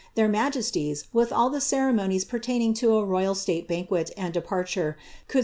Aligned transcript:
Their 0.15 0.27
majesties, 0.27 1.03
with 1.13 1.31
all 1.31 1.51
the 1.51 1.59
rtTrmonics 1.59 2.27
pertaining 2.27 2.73
to 2.73 2.95
a 2.97 3.05
royal 3.05 3.35
state 3.35 3.67
banquet 3.67 4.09
and 4.17 4.33
departure, 4.33 4.97
could 5.27 5.39
Hc. 5.39 5.39